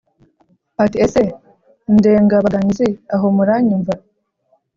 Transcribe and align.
Ati 0.83 0.97
“Ese 1.05 1.21
Ndengabaganizi, 1.95 2.87
aho 3.13 3.25
muranyumva 3.35 3.93